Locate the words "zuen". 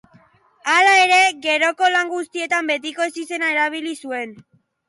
4.07-4.35